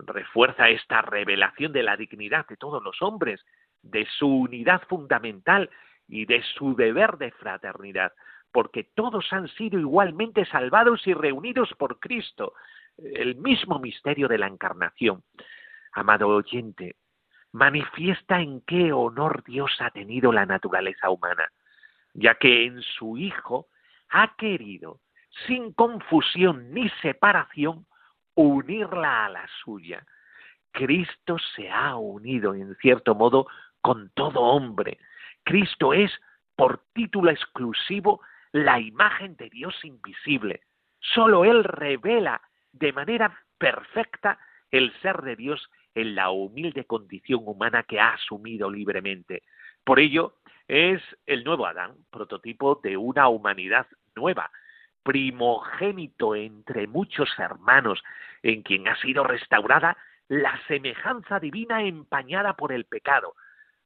refuerza 0.06 0.70
esta 0.70 1.01
revelación 1.01 1.72
de 1.72 1.84
la 1.84 1.98
dignidad 1.98 2.48
de 2.48 2.58
todos 2.58 2.84
los 2.84 3.01
hombres, 3.01 3.44
de 3.82 4.06
su 4.17 4.27
unidad 4.27 4.82
fundamental 4.88 5.70
y 6.08 6.25
de 6.25 6.44
su 6.56 6.75
deber 6.75 7.17
de 7.17 7.32
fraternidad, 7.32 8.13
porque 8.51 8.84
todos 8.84 9.32
han 9.32 9.48
sido 9.50 9.79
igualmente 9.79 10.46
salvados 10.46 11.06
y 11.08 11.13
reunidos 11.13 11.74
por 11.77 12.00
Cristo, 12.00 12.53
el 12.98 13.36
mismo 13.36 13.79
misterio 13.79 14.27
de 14.27 14.38
la 14.38 14.48
encarnación. 14.48 15.24
Amado 15.94 16.27
oyente, 16.27 16.96
manifiesta 17.51 18.39
en 18.39 18.62
qué 18.62 18.92
honor 18.92 19.44
Dios 19.44 19.72
ha 19.80 19.89
tenido 19.92 20.32
la 20.32 20.46
naturaleza 20.46 21.10
humana, 21.10 21.51
ya 22.13 22.36
que 22.36 22.66
en 22.66 22.82
su 22.82 23.18
Hijo 23.18 23.68
ha 24.10 24.36
querido, 24.36 25.00
sin 25.46 25.74
confusión 25.74 26.74
ni 26.74 26.89
separación, 27.01 27.86
unirla 28.36 29.25
a 29.25 29.30
la 29.30 29.48
suya. 29.63 30.06
Cristo 30.72 31.38
se 31.56 31.70
ha 31.70 31.96
unido, 31.96 32.54
en 32.54 32.75
cierto 32.75 33.16
modo, 33.16 33.48
con 33.82 34.10
todo 34.12 34.42
hombre. 34.42 35.00
Cristo 35.44 35.94
es, 35.94 36.12
por 36.56 36.84
título 36.94 37.32
exclusivo, 37.32 38.22
la 38.51 38.80
imagen 38.80 39.36
de 39.38 39.50
Dios 39.50 39.75
invisible. 39.84 40.62
Solo 41.00 41.46
Él 41.46 41.63
revela 41.63 42.42
de 42.72 42.94
manera 42.94 43.39
perfecta 43.58 44.39
el 44.72 44.94
ser 45.01 45.22
de 45.22 45.36
Dios 45.36 45.70
en 45.98 46.13
la 46.13 46.30
humilde 46.30 46.86
condición 46.86 47.42
humana 47.46 47.82
que 47.82 48.00
ha 48.00 48.13
asumido 48.13 48.70
libremente. 48.70 49.42
Por 49.84 50.00
ello, 50.00 50.36
es 50.68 51.01
el 51.25 51.44
nuevo 51.44 51.66
Adán, 51.66 51.96
prototipo 52.12 52.80
de 52.84 52.98
una 52.98 53.30
humanidad 53.30 53.88
nueva, 54.16 54.51
primogénito 55.01 56.36
entre 56.36 56.86
muchos 56.86 57.30
hermanos, 57.39 58.04
en 58.44 58.62
quien 58.62 58.88
ha 58.88 58.96
sido 59.01 59.24
restaurada 59.24 59.98
la 60.27 60.60
semejanza 60.68 61.39
divina 61.39 61.82
empañada 61.82 62.54
por 62.54 62.72
el 62.72 62.86
pecado. 62.86 63.34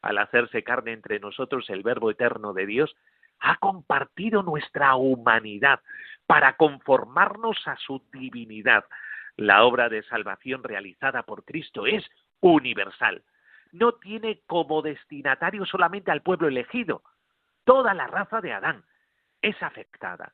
Al 0.02 0.18
hacerse 0.18 0.64
carne 0.64 0.92
entre 0.92 1.20
nosotros 1.20 1.70
el 1.70 1.82
Verbo 1.82 2.12
eterno 2.12 2.52
de 2.52 2.66
Dios, 2.66 2.94
ha 3.40 3.56
compartido 3.56 4.44
nuestra 4.44 4.96
humanidad 4.96 5.80
para 6.28 6.58
conformarnos 6.58 7.58
a 7.68 7.78
su 7.78 8.04
divinidad. 8.12 8.84
La 9.38 9.64
obra 9.64 9.90
de 9.90 10.04
salvación 10.04 10.64
realizada 10.64 11.24
por 11.24 11.46
Cristo 11.46 11.86
es 11.86 12.04
universal. 12.40 13.24
No 13.72 13.94
tiene 13.94 14.42
como 14.48 14.82
destinatario 14.82 15.66
solamente 15.66 16.12
al 16.12 16.22
pueblo 16.22 16.48
elegido. 16.48 17.04
Toda 17.64 17.94
la 17.94 18.08
raza 18.08 18.42
de 18.42 18.54
Adán 18.54 18.84
es 19.42 19.62
afectada 19.64 20.34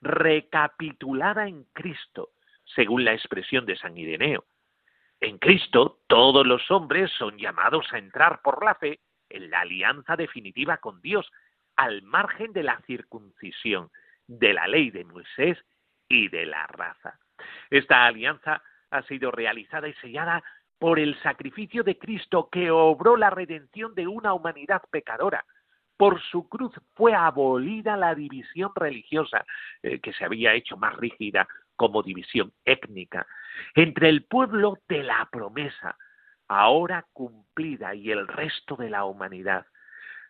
recapitulada 0.00 1.48
en 1.48 1.64
Cristo, 1.72 2.30
según 2.64 3.04
la 3.04 3.12
expresión 3.12 3.66
de 3.66 3.76
San 3.76 3.96
Ireneo. 3.96 4.44
En 5.20 5.38
Cristo 5.38 6.00
todos 6.06 6.46
los 6.46 6.70
hombres 6.70 7.10
son 7.18 7.38
llamados 7.38 7.92
a 7.92 7.98
entrar 7.98 8.40
por 8.42 8.64
la 8.64 8.74
fe 8.76 9.00
en 9.28 9.50
la 9.50 9.60
alianza 9.60 10.16
definitiva 10.16 10.78
con 10.78 11.00
Dios, 11.00 11.30
al 11.76 12.02
margen 12.02 12.52
de 12.52 12.62
la 12.62 12.80
circuncisión, 12.86 13.90
de 14.26 14.52
la 14.52 14.66
ley 14.66 14.90
de 14.90 15.04
Moisés 15.04 15.58
y 16.08 16.28
de 16.28 16.46
la 16.46 16.66
raza. 16.66 17.18
Esta 17.70 18.06
alianza 18.06 18.62
ha 18.90 19.02
sido 19.02 19.30
realizada 19.30 19.88
y 19.88 19.94
sellada 19.94 20.42
por 20.78 20.98
el 20.98 21.20
sacrificio 21.22 21.82
de 21.82 21.98
Cristo 21.98 22.48
que 22.50 22.70
obró 22.70 23.16
la 23.16 23.30
redención 23.30 23.94
de 23.94 24.06
una 24.06 24.32
humanidad 24.32 24.82
pecadora. 24.90 25.44
Por 25.96 26.22
su 26.22 26.48
cruz 26.48 26.72
fue 26.94 27.14
abolida 27.14 27.96
la 27.96 28.14
división 28.14 28.70
religiosa, 28.74 29.44
eh, 29.82 29.98
que 29.98 30.12
se 30.12 30.24
había 30.24 30.54
hecho 30.54 30.76
más 30.76 30.96
rígida 30.96 31.48
como 31.74 32.02
división 32.02 32.52
étnica, 32.64 33.26
entre 33.74 34.08
el 34.08 34.24
pueblo 34.24 34.78
de 34.88 35.02
la 35.02 35.28
promesa, 35.30 35.96
ahora 36.46 37.04
cumplida, 37.12 37.94
y 37.94 38.10
el 38.10 38.28
resto 38.28 38.76
de 38.76 38.90
la 38.90 39.04
humanidad. 39.04 39.66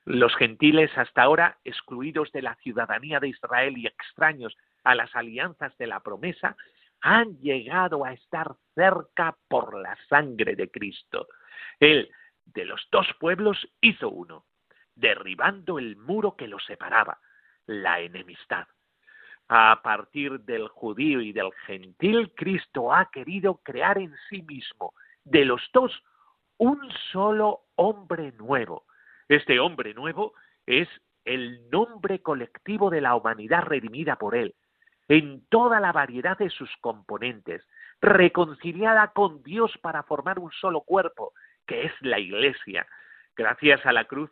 Los 0.04 0.34
gentiles 0.36 0.90
hasta 0.96 1.22
ahora 1.22 1.58
excluidos 1.64 2.32
de 2.32 2.40
la 2.40 2.54
ciudadanía 2.56 3.20
de 3.20 3.28
Israel 3.28 3.76
y 3.76 3.86
extraños 3.86 4.56
a 4.84 4.94
las 4.94 5.14
alianzas 5.14 5.76
de 5.76 5.86
la 5.86 6.00
promesa, 6.00 6.56
han 7.00 7.38
llegado 7.38 8.04
a 8.04 8.12
estar 8.12 8.54
cerca 8.74 9.36
por 9.48 9.78
la 9.78 9.96
sangre 10.08 10.56
de 10.56 10.70
Cristo. 10.70 11.28
Él, 11.80 12.10
de 12.44 12.64
los 12.64 12.86
dos 12.90 13.06
pueblos, 13.20 13.68
hizo 13.80 14.10
uno, 14.10 14.44
derribando 14.94 15.78
el 15.78 15.96
muro 15.96 16.36
que 16.36 16.48
los 16.48 16.64
separaba, 16.64 17.18
la 17.66 18.00
enemistad. 18.00 18.66
A 19.48 19.80
partir 19.82 20.40
del 20.40 20.68
judío 20.68 21.20
y 21.20 21.32
del 21.32 21.52
gentil, 21.66 22.32
Cristo 22.34 22.92
ha 22.92 23.10
querido 23.10 23.60
crear 23.62 23.98
en 23.98 24.14
sí 24.28 24.42
mismo, 24.42 24.92
de 25.24 25.44
los 25.44 25.62
dos, 25.72 26.02
un 26.58 26.80
solo 27.12 27.62
hombre 27.76 28.32
nuevo. 28.32 28.84
Este 29.28 29.60
hombre 29.60 29.94
nuevo 29.94 30.34
es 30.66 30.88
el 31.24 31.68
nombre 31.70 32.20
colectivo 32.20 32.90
de 32.90 33.00
la 33.00 33.14
humanidad 33.14 33.62
redimida 33.62 34.16
por 34.16 34.34
él, 34.34 34.54
en 35.08 35.46
toda 35.48 35.80
la 35.80 35.92
variedad 35.92 36.36
de 36.36 36.50
sus 36.50 36.70
componentes, 36.80 37.66
reconciliada 38.00 39.08
con 39.08 39.42
Dios 39.42 39.72
para 39.82 40.02
formar 40.02 40.38
un 40.38 40.52
solo 40.52 40.82
cuerpo, 40.82 41.32
que 41.66 41.86
es 41.86 41.92
la 42.00 42.18
Iglesia, 42.18 42.86
gracias 43.34 43.84
a 43.86 43.92
la 43.92 44.04
cruz 44.04 44.30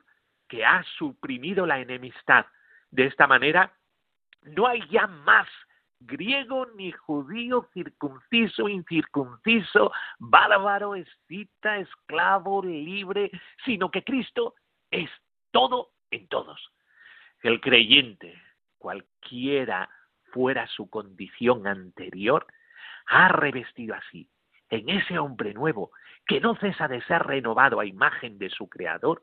que 0.48 0.64
ha 0.64 0.84
suprimido 0.98 1.66
la 1.66 1.80
enemistad. 1.80 2.46
De 2.90 3.06
esta 3.06 3.26
manera, 3.26 3.72
no 4.42 4.66
hay 4.66 4.86
ya 4.88 5.06
más 5.06 5.48
griego 5.98 6.66
ni 6.76 6.92
judío, 6.92 7.68
circunciso, 7.72 8.68
incircunciso, 8.68 9.92
bárbaro, 10.18 10.94
escita, 10.94 11.78
esclavo, 11.78 12.62
libre, 12.62 13.30
sino 13.64 13.90
que 13.90 14.04
Cristo 14.04 14.54
es 14.90 15.10
todo 15.50 15.90
en 16.10 16.28
todos. 16.28 16.70
El 17.42 17.60
creyente, 17.60 18.40
cualquiera 18.78 19.88
fuera 20.36 20.66
su 20.66 20.90
condición 20.90 21.66
anterior, 21.66 22.46
ha 23.06 23.28
revestido 23.28 23.94
así, 23.94 24.28
en 24.68 24.90
ese 24.90 25.18
hombre 25.18 25.54
nuevo, 25.54 25.92
que 26.26 26.42
no 26.42 26.56
cesa 26.56 26.88
de 26.88 27.00
ser 27.04 27.22
renovado 27.22 27.80
a 27.80 27.86
imagen 27.86 28.36
de 28.36 28.50
su 28.50 28.68
Creador, 28.68 29.22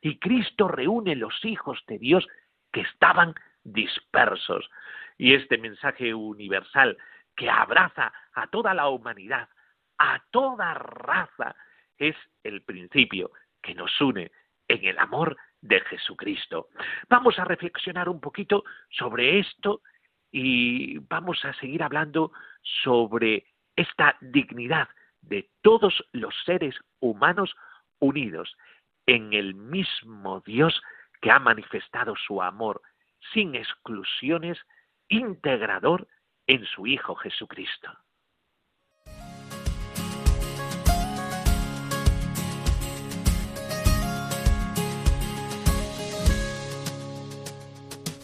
y 0.00 0.20
Cristo 0.20 0.68
reúne 0.68 1.16
los 1.16 1.44
hijos 1.44 1.82
de 1.88 1.98
Dios 1.98 2.28
que 2.72 2.82
estaban 2.82 3.34
dispersos. 3.64 4.70
Y 5.18 5.34
este 5.34 5.58
mensaje 5.58 6.14
universal 6.14 6.96
que 7.34 7.50
abraza 7.50 8.12
a 8.32 8.46
toda 8.46 8.72
la 8.72 8.88
humanidad, 8.88 9.48
a 9.98 10.22
toda 10.30 10.74
raza, 10.74 11.56
es 11.98 12.14
el 12.44 12.62
principio 12.62 13.32
que 13.60 13.74
nos 13.74 14.00
une 14.00 14.30
en 14.68 14.84
el 14.84 14.98
amor 15.00 15.36
de 15.60 15.80
Jesucristo. 15.80 16.68
Vamos 17.08 17.36
a 17.40 17.44
reflexionar 17.44 18.08
un 18.08 18.20
poquito 18.20 18.62
sobre 18.90 19.40
esto 19.40 19.82
y 20.32 20.98
vamos 20.98 21.44
a 21.44 21.52
seguir 21.54 21.82
hablando 21.82 22.32
sobre 22.82 23.46
esta 23.76 24.16
dignidad 24.20 24.88
de 25.20 25.48
todos 25.60 26.04
los 26.12 26.34
seres 26.44 26.74
humanos 27.00 27.54
unidos 28.00 28.56
en 29.06 29.32
el 29.34 29.54
mismo 29.54 30.40
Dios 30.40 30.82
que 31.20 31.30
ha 31.30 31.38
manifestado 31.38 32.14
su 32.16 32.42
amor 32.42 32.82
sin 33.32 33.54
exclusiones, 33.54 34.58
integrador 35.08 36.08
en 36.46 36.64
su 36.66 36.86
Hijo 36.86 37.14
Jesucristo. 37.14 37.90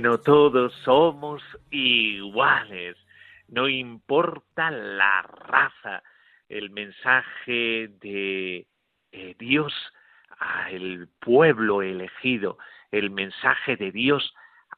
Bueno, 0.00 0.16
todos 0.16 0.72
somos 0.82 1.42
iguales, 1.70 2.96
no 3.48 3.68
importa 3.68 4.70
la 4.70 5.20
raza, 5.20 6.02
el 6.48 6.70
mensaje 6.70 7.90
de 8.00 8.66
eh, 9.12 9.36
Dios 9.38 9.74
al 10.38 11.06
pueblo 11.20 11.82
elegido, 11.82 12.56
el 12.90 13.10
mensaje 13.10 13.76
de 13.76 13.92
Dios 13.92 14.32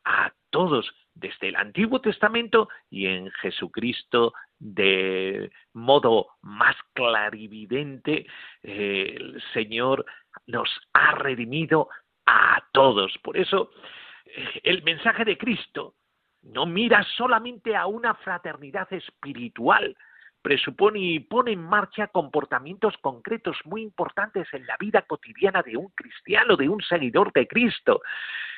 a 0.04 0.32
todos 0.50 0.92
desde 1.14 1.50
el 1.50 1.54
Antiguo 1.54 2.00
Testamento 2.00 2.68
y 2.90 3.06
en 3.06 3.30
Jesucristo 3.30 4.34
de 4.58 5.52
modo 5.72 6.30
más 6.40 6.74
clarividente, 6.94 8.26
eh, 8.64 9.14
el 9.16 9.40
Señor 9.52 10.04
nos 10.48 10.68
ha 10.94 11.14
redimido 11.14 11.90
a 12.26 12.64
todos. 12.72 13.16
Por 13.22 13.36
eso, 13.36 13.70
el 14.62 14.82
mensaje 14.82 15.24
de 15.24 15.38
Cristo 15.38 15.94
no 16.42 16.66
mira 16.66 17.04
solamente 17.16 17.76
a 17.76 17.86
una 17.86 18.14
fraternidad 18.14 18.92
espiritual, 18.92 19.96
presupone 20.42 20.98
y 20.98 21.20
pone 21.20 21.52
en 21.52 21.62
marcha 21.62 22.08
comportamientos 22.08 22.96
concretos 23.00 23.56
muy 23.64 23.82
importantes 23.82 24.48
en 24.52 24.66
la 24.66 24.76
vida 24.76 25.02
cotidiana 25.02 25.62
de 25.62 25.76
un 25.76 25.88
cristiano, 25.90 26.56
de 26.56 26.68
un 26.68 26.82
seguidor 26.82 27.32
de 27.32 27.46
Cristo. 27.46 28.02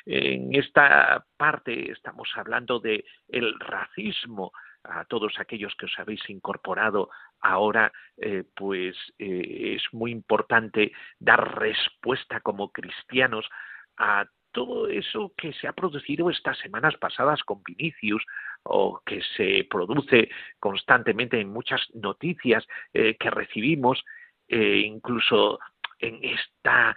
En 0.06 0.54
esta 0.54 1.24
parte 1.36 1.92
estamos 1.92 2.30
hablando 2.36 2.80
de 2.80 3.04
el 3.28 3.58
racismo, 3.60 4.52
a 4.84 5.04
todos 5.06 5.38
aquellos 5.38 5.74
que 5.76 5.86
os 5.86 5.98
habéis 5.98 6.28
incorporado 6.28 7.10
ahora, 7.40 7.90
eh, 8.18 8.44
pues 8.54 8.96
eh, 9.18 9.76
es 9.76 9.82
muy 9.92 10.10
importante 10.10 10.92
dar 11.18 11.58
respuesta 11.58 12.40
como 12.40 12.70
cristianos 12.70 13.48
a 13.96 14.26
todo 14.54 14.88
eso 14.88 15.32
que 15.36 15.52
se 15.52 15.68
ha 15.68 15.72
producido 15.74 16.30
estas 16.30 16.56
semanas 16.58 16.96
pasadas 16.96 17.42
con 17.42 17.62
Vinicius 17.62 18.24
o 18.62 19.02
que 19.04 19.20
se 19.36 19.66
produce 19.68 20.30
constantemente 20.58 21.38
en 21.38 21.52
muchas 21.52 21.82
noticias 21.94 22.66
eh, 22.94 23.16
que 23.18 23.30
recibimos, 23.30 24.02
incluso 24.48 25.58
en 25.98 26.20
esta 26.22 26.94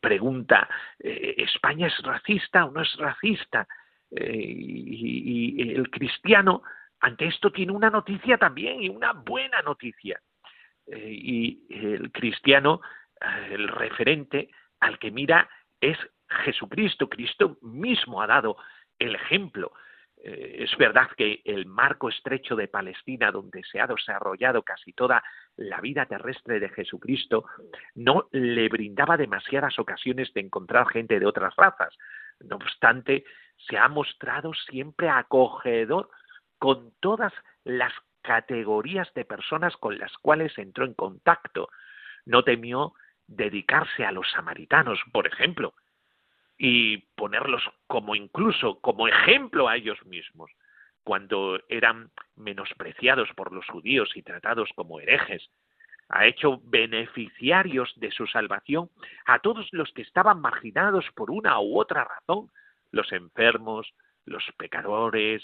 pregunta, 0.00 0.68
¿España 0.98 1.86
es 1.86 1.96
racista 2.02 2.64
o 2.64 2.72
no 2.72 2.80
es 2.80 2.92
racista? 2.96 3.68
y, 4.10 5.70
el 5.72 5.88
cristiano 5.90 6.62
ante 7.00 7.26
esto 7.26 7.52
tiene 7.52 7.72
una 7.72 7.90
noticia 7.90 8.38
también 8.38 8.82
y 8.82 8.88
una 8.88 9.12
buena 9.12 9.62
noticia. 9.62 10.20
y 10.86 11.60
el 11.70 12.10
cristiano, 12.10 12.80
el 13.50 13.68
referente 13.68 14.48
al 14.80 14.98
que 14.98 15.10
mira 15.10 15.48
es 15.80 15.96
Jesucristo. 16.44 17.08
Cristo 17.08 17.58
mismo 17.62 18.22
ha 18.22 18.26
dado 18.26 18.56
el 18.98 19.14
ejemplo. 19.14 19.72
es 20.22 20.76
verdad 20.76 21.08
que 21.16 21.40
el 21.44 21.64
marco 21.64 22.10
estrecho 22.10 22.54
de 22.54 22.68
Palestina, 22.68 23.32
donde 23.32 23.62
se 23.64 23.80
ha 23.80 23.86
desarrollado 23.86 24.62
casi 24.62 24.92
toda 24.92 25.22
la 25.56 25.80
vida 25.80 26.04
terrestre 26.06 26.60
de 26.60 26.68
Jesucristo, 26.68 27.46
no 27.94 28.28
le 28.32 28.68
brindaba 28.68 29.16
demasiadas 29.16 29.78
ocasiones 29.78 30.32
de 30.34 30.42
encontrar 30.42 30.88
gente 30.88 31.18
de 31.18 31.26
otras 31.26 31.56
razas. 31.56 31.96
No 32.40 32.56
obstante, 32.56 33.24
se 33.56 33.78
ha 33.78 33.88
mostrado 33.88 34.52
siempre 34.54 35.08
acogedor 35.08 36.10
con 36.58 36.92
todas 37.00 37.32
las 37.64 37.92
categorías 38.22 39.12
de 39.14 39.24
personas 39.24 39.76
con 39.76 39.98
las 39.98 40.12
cuales 40.18 40.56
entró 40.58 40.84
en 40.84 40.94
contacto. 40.94 41.68
No 42.26 42.44
temió 42.44 42.92
dedicarse 43.26 44.04
a 44.04 44.12
los 44.12 44.30
samaritanos, 44.30 45.00
por 45.12 45.26
ejemplo, 45.26 45.74
y 46.62 46.98
ponerlos 47.16 47.62
como 47.86 48.14
incluso 48.14 48.80
como 48.82 49.08
ejemplo 49.08 49.66
a 49.66 49.76
ellos 49.76 49.96
mismos, 50.04 50.50
cuando 51.04 51.58
eran 51.70 52.10
menospreciados 52.36 53.30
por 53.34 53.50
los 53.50 53.66
judíos 53.66 54.10
y 54.14 54.22
tratados 54.22 54.68
como 54.74 55.00
herejes. 55.00 55.48
Ha 56.10 56.26
hecho 56.26 56.60
beneficiarios 56.64 57.90
de 57.96 58.10
su 58.10 58.26
salvación 58.26 58.90
a 59.24 59.38
todos 59.38 59.68
los 59.72 59.90
que 59.92 60.02
estaban 60.02 60.42
marginados 60.42 61.06
por 61.14 61.30
una 61.30 61.58
u 61.60 61.80
otra 61.80 62.04
razón, 62.04 62.50
los 62.90 63.10
enfermos, 63.12 63.94
los 64.26 64.44
pecadores, 64.58 65.42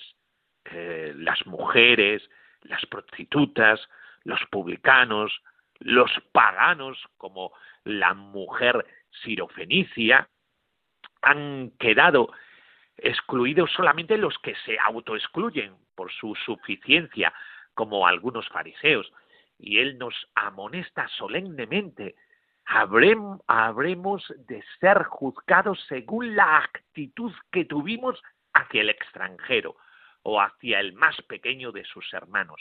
eh, 0.66 1.14
las 1.16 1.46
mujeres, 1.46 2.28
las 2.60 2.84
prostitutas, 2.84 3.80
los 4.24 4.40
publicanos, 4.50 5.32
los 5.78 6.10
paganos, 6.32 7.02
como 7.16 7.52
la 7.84 8.12
mujer 8.12 8.84
sirofenicia, 9.22 10.28
han 11.26 11.72
quedado 11.78 12.32
excluidos 12.96 13.70
solamente 13.72 14.16
los 14.16 14.38
que 14.38 14.54
se 14.64 14.78
autoexcluyen 14.78 15.74
por 15.94 16.12
su 16.12 16.34
suficiencia, 16.34 17.32
como 17.74 18.06
algunos 18.06 18.48
fariseos. 18.48 19.12
Y 19.58 19.78
él 19.78 19.98
nos 19.98 20.14
amonesta 20.34 21.08
solemnemente 21.08 22.14
habremos 22.66 24.34
de 24.48 24.64
ser 24.80 25.04
juzgados 25.04 25.78
según 25.88 26.34
la 26.34 26.58
actitud 26.58 27.32
que 27.52 27.64
tuvimos 27.64 28.20
hacia 28.54 28.80
el 28.80 28.90
extranjero 28.90 29.76
o 30.22 30.40
hacia 30.40 30.80
el 30.80 30.92
más 30.94 31.16
pequeño 31.22 31.70
de 31.70 31.84
sus 31.84 32.12
hermanos. 32.12 32.60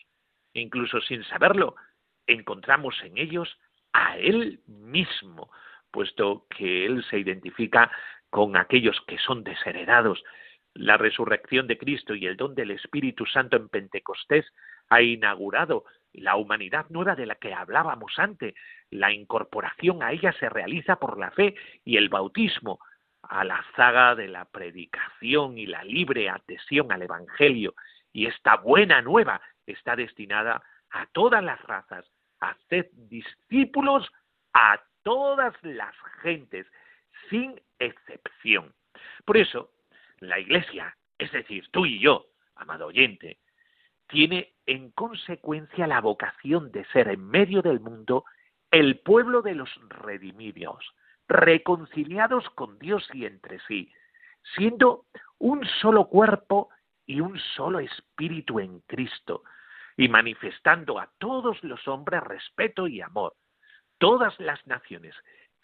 Incluso 0.53 1.01
sin 1.01 1.23
saberlo, 1.23 1.75
encontramos 2.27 2.95
en 3.03 3.17
ellos 3.17 3.57
a 3.93 4.17
Él 4.17 4.59
mismo, 4.67 5.49
puesto 5.91 6.45
que 6.49 6.85
Él 6.85 7.03
se 7.09 7.19
identifica 7.19 7.91
con 8.35 8.57
aquellos 8.57 8.99
que 9.07 9.17
son 9.17 9.45
desheredados. 9.45 10.21
La 10.73 10.97
resurrección 10.97 11.67
de 11.67 11.77
Cristo 11.77 12.15
y 12.15 12.27
el 12.27 12.35
don 12.35 12.53
del 12.53 12.71
Espíritu 12.71 13.25
Santo 13.25 13.55
en 13.55 13.69
Pentecostés 13.69 14.45
ha 14.89 15.01
inaugurado 15.01 15.85
la 16.11 16.35
humanidad 16.35 16.85
nueva 16.89 17.15
de 17.15 17.27
la 17.27 17.35
que 17.35 17.53
hablábamos 17.53 18.19
antes. 18.19 18.53
La 18.89 19.13
incorporación 19.13 20.03
a 20.03 20.11
ella 20.11 20.33
se 20.33 20.49
realiza 20.49 20.97
por 20.97 21.17
la 21.17 21.31
fe 21.31 21.55
y 21.85 21.95
el 21.95 22.09
bautismo 22.09 22.79
a 23.21 23.45
la 23.45 23.63
zaga 23.77 24.15
de 24.15 24.27
la 24.27 24.43
predicación 24.43 25.57
y 25.57 25.65
la 25.65 25.85
libre 25.85 26.29
adhesión 26.29 26.91
al 26.91 27.03
Evangelio. 27.03 27.73
Y 28.11 28.25
esta 28.25 28.57
buena 28.57 29.01
nueva 29.01 29.39
está 29.65 29.95
destinada 29.95 30.61
a 30.89 31.05
todas 31.13 31.41
las 31.41 31.61
razas, 31.63 32.05
a 32.41 32.49
hacer 32.49 32.89
discípulos 32.91 34.11
a 34.51 34.81
todas 35.03 35.53
las 35.61 35.95
gentes, 36.21 36.67
sin 37.29 37.59
excepción. 37.79 38.73
Por 39.25 39.37
eso, 39.37 39.71
la 40.19 40.39
Iglesia, 40.39 40.95
es 41.17 41.31
decir, 41.31 41.67
tú 41.71 41.85
y 41.85 41.99
yo, 41.99 42.27
amado 42.55 42.87
oyente, 42.87 43.39
tiene 44.07 44.53
en 44.65 44.91
consecuencia 44.91 45.87
la 45.87 46.01
vocación 46.01 46.71
de 46.71 46.85
ser 46.85 47.07
en 47.07 47.27
medio 47.27 47.61
del 47.61 47.79
mundo 47.79 48.25
el 48.71 48.99
pueblo 48.99 49.41
de 49.41 49.55
los 49.55 49.69
redimidos, 49.89 50.93
reconciliados 51.27 52.49
con 52.51 52.77
Dios 52.77 53.07
y 53.13 53.25
entre 53.25 53.59
sí, 53.67 53.91
siendo 54.55 55.05
un 55.39 55.65
solo 55.81 56.07
cuerpo 56.07 56.69
y 57.05 57.21
un 57.21 57.39
solo 57.55 57.79
espíritu 57.79 58.59
en 58.59 58.79
Cristo, 58.81 59.43
y 59.97 60.09
manifestando 60.09 60.99
a 60.99 61.09
todos 61.17 61.63
los 61.63 61.87
hombres 61.87 62.21
respeto 62.23 62.87
y 62.87 63.01
amor. 63.01 63.33
Todas 63.97 64.37
las 64.39 64.65
naciones 64.67 65.15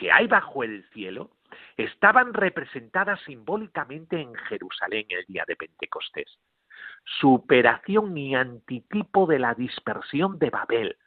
que 0.02 0.12
hay 0.12 0.26
bajo 0.26 0.64
el 0.64 0.84
cielo 0.90 1.30
estaban 1.78 2.34
representadas 2.34 3.22
simbólicamente 3.22 4.20
en 4.20 4.34
Jerusalén 4.34 5.06
el 5.10 5.24
día 5.28 5.44
de 5.48 5.56
Pentecostés 5.56 6.40
superación 7.20 8.18
y 8.18 8.36
antitipo 8.36 9.28
de 9.28 9.38
la 9.38 9.54
dispersión 9.54 10.40
de 10.40 10.50
Babel, 10.50 10.98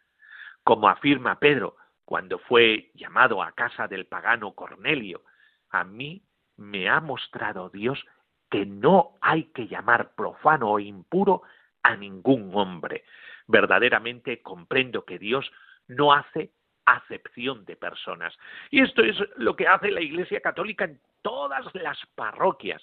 como 0.63 0.89
afirma 0.89 1.41
Pedro 1.41 1.77
cuando 2.05 2.39
fue 2.39 2.93
llamado 2.95 3.43
a 3.43 3.53
casa 3.53 3.89
del 3.89 4.07
pagano 4.07 4.55
Cornelio. 4.55 5.23
A 5.71 5.83
mí 5.83 6.23
me 6.57 6.89
ha 6.89 7.01
mostrado 7.01 7.71
Dios 7.71 8.05
que 8.49 8.65
no 8.65 9.17
hay 9.21 9.45
que 9.47 9.67
llamar 9.67 10.15
profano 10.15 10.71
o 10.71 10.79
impuro 10.79 11.43
a 11.83 11.97
ningún 11.97 12.53
hombre. 12.55 13.05
Verdaderamente 13.49 14.41
comprendo 14.41 15.05
que 15.05 15.19
Dios 15.19 15.51
no 15.89 16.13
hace 16.13 16.53
acepción 16.87 17.65
de 17.65 17.77
personas. 17.77 18.37
Y 18.71 18.83
esto 18.83 19.03
es 19.03 19.17
lo 19.37 19.57
que 19.57 19.69
hace 19.69 19.91
la 19.91 20.01
Iglesia 20.01 20.41
Católica 20.41 20.85
en 20.85 21.01
todas 21.23 21.65
las 21.75 21.99
parroquias, 22.15 22.83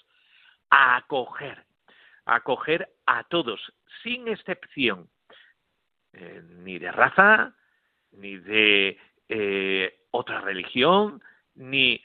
acoger 0.69 1.63
acoger 2.25 2.89
a 3.05 3.23
todos, 3.25 3.59
sin 4.03 4.27
excepción, 4.27 5.09
eh, 6.13 6.41
ni 6.63 6.79
de 6.79 6.91
raza, 6.91 7.53
ni 8.11 8.37
de 8.37 8.97
eh, 9.29 9.99
otra 10.11 10.41
religión, 10.41 11.21
ni 11.55 12.03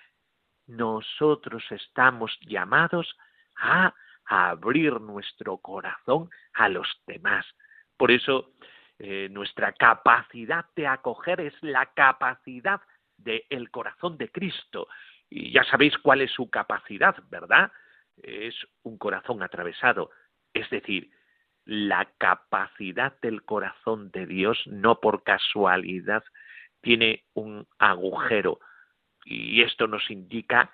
nosotros 0.66 1.64
estamos 1.70 2.36
llamados 2.42 3.16
a, 3.56 3.94
abrir 4.28 5.00
nuestro 5.00 5.58
corazón 5.58 6.28
a 6.54 6.68
los 6.68 6.88
demás. 7.06 7.46
Por 7.96 8.10
eso 8.10 8.50
eh, 8.98 9.28
nuestra 9.30 9.72
capacidad 9.72 10.66
de 10.74 10.86
acoger 10.86 11.40
es 11.40 11.54
la 11.62 11.86
capacidad 11.86 12.80
del 13.16 13.70
corazón 13.70 14.18
de 14.18 14.30
Cristo. 14.30 14.88
Y 15.28 15.52
ya 15.52 15.64
sabéis 15.64 15.96
cuál 15.98 16.20
es 16.20 16.30
su 16.30 16.48
capacidad, 16.50 17.16
¿verdad? 17.28 17.70
es 18.22 18.54
un 18.82 18.98
corazón 18.98 19.42
atravesado, 19.42 20.10
es 20.54 20.68
decir, 20.70 21.10
la 21.64 22.08
capacidad 22.18 23.18
del 23.20 23.42
corazón 23.44 24.10
de 24.10 24.26
Dios 24.26 24.62
no 24.66 25.00
por 25.00 25.24
casualidad 25.24 26.24
tiene 26.80 27.24
un 27.34 27.66
agujero 27.78 28.60
y 29.24 29.62
esto 29.62 29.88
nos 29.88 30.08
indica 30.10 30.70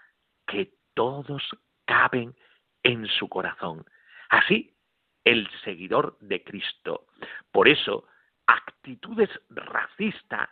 que 0.47 0.75
todos 0.95 1.43
caben 1.87 2.35
en 2.83 3.07
su 3.07 3.29
corazón. 3.29 3.87
Así, 4.29 4.77
el 5.25 5.49
seguidor 5.65 6.19
de 6.21 6.45
Cristo. 6.45 7.07
Por 7.51 7.69
eso, 7.69 8.07
actitudes 8.53 9.31
racistas 9.51 10.49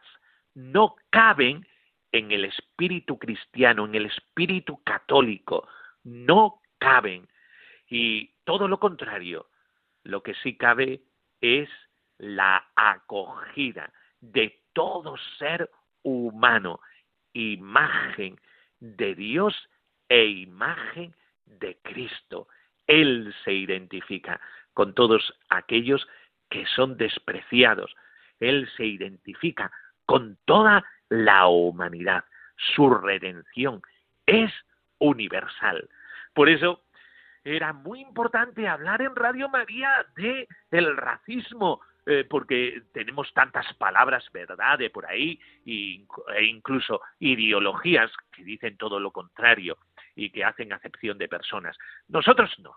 no 0.55 0.97
caben 1.11 1.67
en 2.13 2.33
el 2.33 2.45
espíritu 2.45 3.19
cristiano, 3.19 3.85
en 3.85 3.95
el 3.95 4.07
espíritu 4.07 4.83
católico, 4.83 5.69
no 6.05 6.61
caben. 6.79 7.29
Y 7.89 8.33
todo 8.45 8.69
lo 8.69 8.79
contrario, 8.81 9.49
lo 10.03 10.23
que 10.23 10.35
sí 10.35 10.57
cabe 10.57 11.03
es 11.41 11.69
la 12.19 12.67
acogida 12.75 13.93
de 14.21 14.61
todo 14.73 15.17
ser 15.39 15.71
humano, 16.03 16.81
imagen 17.33 18.41
de 18.81 19.15
Dios 19.15 19.55
e 20.09 20.25
imagen 20.27 21.15
de 21.47 21.79
Cristo. 21.83 22.49
Él 22.87 23.35
se 23.45 23.53
identifica 23.53 24.41
con 24.75 24.95
todos 24.95 25.35
aquellos 25.49 26.07
que 26.51 26.67
son 26.67 26.97
despreciados. 26.97 27.95
Él 28.41 28.69
se 28.77 28.85
identifica 28.85 29.71
con 30.05 30.37
toda 30.45 30.85
la 31.09 31.47
humanidad. 31.47 32.25
Su 32.75 32.91
redención 32.91 33.81
es 34.27 34.53
universal. 34.99 35.89
Por 36.35 36.49
eso 36.49 36.83
era 37.45 37.73
muy 37.73 38.01
importante 38.01 38.69
hablar 38.69 39.01
en 39.03 39.17
Radio 39.17 39.49
María 39.49 40.07
de 40.17 40.47
el 40.71 40.97
racismo, 40.97 41.81
eh, 42.07 42.27
porque 42.29 42.83
tenemos 42.93 43.33
tantas 43.33 43.73
palabras 43.75 44.25
verdad 44.33 44.79
de 44.79 44.91
por 44.91 45.07
ahí 45.07 45.41
e 45.65 46.45
incluso 46.45 47.01
ideologías 47.19 48.11
que 48.33 48.45
dicen 48.45 48.77
todo 48.77 48.99
lo 49.01 49.11
contrario 49.11 49.79
y 50.15 50.31
que 50.31 50.45
hacen 50.45 50.73
acepción 50.73 51.19
de 51.19 51.29
personas. 51.29 51.77
Nosotros 52.09 52.51
no. 52.59 52.75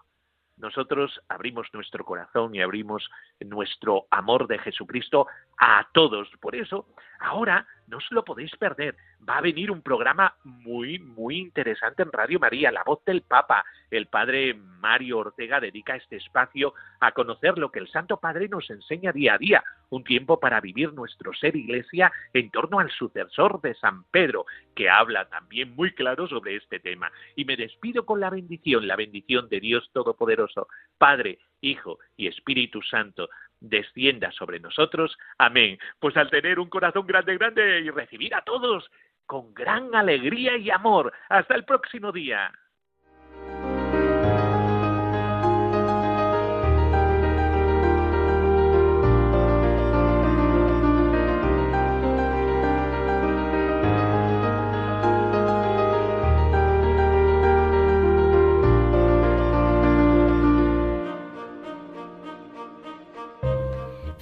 Nosotros 0.57 1.19
abrimos 1.29 1.67
nuestro 1.73 2.05
corazón 2.05 2.53
y 2.55 2.61
abrimos 2.61 3.09
nuestro 3.39 4.05
amor 4.11 4.47
de 4.47 4.59
Jesucristo 4.59 5.27
a 5.57 5.87
todos. 5.93 6.29
Por 6.39 6.55
eso, 6.55 6.87
ahora 7.19 7.65
no 7.87 7.97
os 7.97 8.11
lo 8.11 8.23
podéis 8.23 8.55
perder. 8.57 8.95
Va 9.27 9.37
a 9.37 9.41
venir 9.41 9.71
un 9.71 9.81
programa 9.81 10.35
muy, 10.43 10.99
muy 10.99 11.37
interesante 11.37 12.03
en 12.03 12.11
Radio 12.11 12.39
María, 12.39 12.71
La 12.71 12.83
Voz 12.83 13.03
del 13.05 13.21
Papa. 13.21 13.63
El 13.89 14.07
padre 14.07 14.53
Mario 14.53 15.19
Ortega 15.19 15.59
dedica 15.59 15.95
este 15.95 16.17
espacio 16.17 16.73
a 16.99 17.11
conocer 17.11 17.57
lo 17.57 17.71
que 17.71 17.79
el 17.79 17.87
Santo 17.87 18.17
Padre 18.17 18.49
nos 18.49 18.69
enseña 18.69 19.11
día 19.11 19.35
a 19.35 19.37
día, 19.37 19.63
un 19.89 20.03
tiempo 20.03 20.39
para 20.39 20.59
vivir 20.59 20.93
nuestro 20.93 21.33
ser 21.33 21.55
iglesia 21.55 22.11
en 22.33 22.49
torno 22.49 22.79
al 22.79 22.91
sucesor 22.91 23.61
de 23.61 23.75
San 23.75 24.03
Pedro, 24.05 24.45
que 24.75 24.89
habla 24.89 25.29
también 25.29 25.75
muy 25.75 25.93
claro 25.93 26.27
sobre 26.27 26.55
este 26.55 26.79
tema. 26.79 27.11
Y 27.35 27.45
me 27.45 27.55
despido 27.55 28.05
con 28.05 28.19
la 28.19 28.29
bendición, 28.29 28.87
la 28.87 28.95
bendición 28.95 29.47
de 29.49 29.59
Dios 29.59 29.89
Todopoderoso, 29.93 30.67
Padre, 30.97 31.39
Hijo 31.61 31.99
y 32.17 32.27
Espíritu 32.27 32.81
Santo, 32.81 33.29
descienda 33.63 34.31
sobre 34.31 34.59
nosotros. 34.59 35.17
Amén. 35.37 35.79
Pues 35.99 36.15
al 36.17 36.29
tener 36.29 36.59
un 36.59 36.69
corazón 36.69 37.07
grande, 37.07 37.37
grande 37.37 37.79
y 37.79 37.89
recibir 37.89 38.35
a 38.35 38.43
todos 38.43 38.89
con 39.25 39.53
gran 39.53 39.95
alegría 39.95 40.57
y 40.57 40.69
amor. 40.69 41.11
Hasta 41.29 41.55
el 41.55 41.65
próximo 41.65 42.11
día. 42.11 42.51